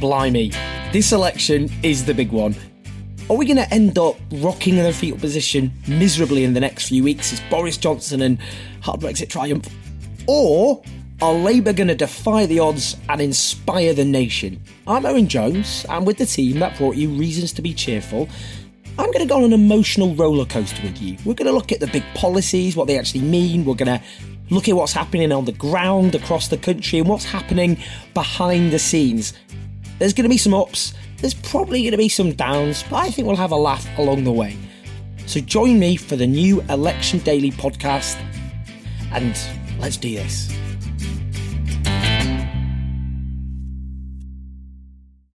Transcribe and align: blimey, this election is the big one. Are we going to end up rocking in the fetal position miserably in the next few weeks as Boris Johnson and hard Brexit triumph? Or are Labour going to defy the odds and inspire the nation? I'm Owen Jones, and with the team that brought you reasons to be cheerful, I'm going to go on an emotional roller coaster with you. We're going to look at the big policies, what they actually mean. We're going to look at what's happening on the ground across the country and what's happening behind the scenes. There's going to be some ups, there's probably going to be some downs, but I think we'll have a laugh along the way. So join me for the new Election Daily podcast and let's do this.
blimey, 0.00 0.50
this 0.92 1.12
election 1.12 1.70
is 1.82 2.06
the 2.06 2.14
big 2.14 2.32
one. 2.32 2.56
Are 3.28 3.36
we 3.36 3.44
going 3.44 3.58
to 3.58 3.72
end 3.72 3.98
up 3.98 4.16
rocking 4.32 4.76
in 4.76 4.84
the 4.84 4.92
fetal 4.92 5.18
position 5.18 5.70
miserably 5.86 6.42
in 6.42 6.54
the 6.54 6.60
next 6.60 6.88
few 6.88 7.04
weeks 7.04 7.32
as 7.32 7.40
Boris 7.50 7.76
Johnson 7.76 8.22
and 8.22 8.38
hard 8.80 9.00
Brexit 9.00 9.28
triumph? 9.28 9.68
Or 10.26 10.82
are 11.22 11.34
Labour 11.34 11.72
going 11.72 11.88
to 11.88 11.94
defy 11.94 12.46
the 12.46 12.58
odds 12.58 12.96
and 13.08 13.20
inspire 13.20 13.92
the 13.92 14.04
nation? 14.04 14.60
I'm 14.86 15.06
Owen 15.06 15.28
Jones, 15.28 15.86
and 15.88 16.06
with 16.06 16.16
the 16.16 16.26
team 16.26 16.58
that 16.58 16.76
brought 16.78 16.96
you 16.96 17.10
reasons 17.10 17.52
to 17.52 17.62
be 17.62 17.74
cheerful, 17.74 18.28
I'm 18.98 19.12
going 19.12 19.20
to 19.20 19.26
go 19.26 19.36
on 19.36 19.44
an 19.44 19.52
emotional 19.52 20.14
roller 20.14 20.46
coaster 20.46 20.82
with 20.82 21.00
you. 21.00 21.16
We're 21.24 21.34
going 21.34 21.46
to 21.46 21.52
look 21.52 21.72
at 21.72 21.80
the 21.80 21.86
big 21.86 22.04
policies, 22.14 22.74
what 22.74 22.88
they 22.88 22.98
actually 22.98 23.20
mean. 23.20 23.64
We're 23.64 23.74
going 23.74 23.98
to 23.98 24.04
look 24.50 24.68
at 24.68 24.74
what's 24.74 24.92
happening 24.92 25.30
on 25.30 25.44
the 25.44 25.52
ground 25.52 26.14
across 26.14 26.48
the 26.48 26.56
country 26.56 26.98
and 26.98 27.08
what's 27.08 27.24
happening 27.24 27.78
behind 28.14 28.72
the 28.72 28.78
scenes. 28.78 29.34
There's 30.00 30.14
going 30.14 30.24
to 30.24 30.30
be 30.30 30.38
some 30.38 30.54
ups, 30.54 30.94
there's 31.18 31.34
probably 31.34 31.82
going 31.82 31.90
to 31.90 31.98
be 31.98 32.08
some 32.08 32.32
downs, 32.32 32.82
but 32.88 32.96
I 32.96 33.10
think 33.10 33.26
we'll 33.28 33.36
have 33.36 33.52
a 33.52 33.56
laugh 33.56 33.86
along 33.98 34.24
the 34.24 34.32
way. 34.32 34.56
So 35.26 35.40
join 35.40 35.78
me 35.78 35.96
for 35.96 36.16
the 36.16 36.26
new 36.26 36.62
Election 36.70 37.18
Daily 37.18 37.50
podcast 37.50 38.16
and 39.12 39.38
let's 39.78 39.98
do 39.98 40.14
this. 40.14 40.50